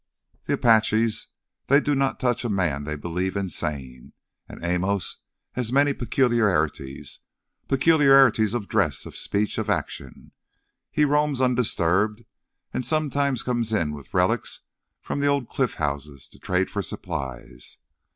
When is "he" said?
10.89-11.05